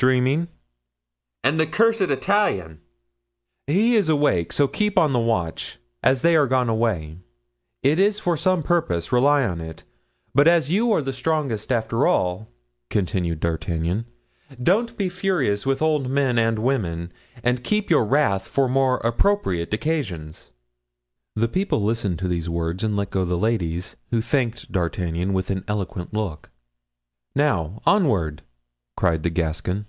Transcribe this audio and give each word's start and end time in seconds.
"Dreaming." 0.00 0.46
"And 1.42 1.58
the 1.58 1.66
cursed 1.66 2.02
Italian?" 2.02 2.82
"He 3.66 3.96
is 3.96 4.08
awake, 4.08 4.52
so 4.52 4.68
keep 4.68 4.96
on 4.96 5.12
the 5.12 5.18
watch, 5.18 5.78
as 6.04 6.22
they 6.22 6.36
are 6.36 6.46
gone 6.46 6.68
away; 6.68 7.18
it's 7.82 8.20
for 8.20 8.36
some 8.36 8.62
purpose, 8.62 9.10
rely 9.10 9.44
on 9.44 9.60
it. 9.60 9.82
But 10.36 10.46
as 10.46 10.70
you 10.70 10.92
are 10.92 11.02
the 11.02 11.12
strongest, 11.12 11.72
after 11.72 12.06
all," 12.06 12.48
continued 12.90 13.40
D'Artagnan, 13.40 14.04
"don't 14.62 14.96
be 14.96 15.08
furious 15.08 15.66
with 15.66 15.82
old 15.82 16.08
men 16.08 16.38
and 16.38 16.60
women, 16.60 17.12
and 17.42 17.64
keep 17.64 17.90
your 17.90 18.04
wrath 18.04 18.46
for 18.46 18.68
more 18.68 18.98
appropriate 18.98 19.74
occasions." 19.74 20.52
The 21.34 21.48
people 21.48 21.82
listened 21.82 22.20
to 22.20 22.28
these 22.28 22.48
words 22.48 22.84
and 22.84 22.96
let 22.96 23.10
go 23.10 23.24
the 23.24 23.36
ladies, 23.36 23.96
who 24.12 24.20
thanked 24.20 24.70
D'Artagnan 24.70 25.32
with 25.32 25.50
an 25.50 25.64
eloquent 25.66 26.14
look. 26.14 26.50
"Now! 27.34 27.82
onward!" 27.84 28.42
cried 28.96 29.22
the 29.22 29.30
Gascon. 29.30 29.86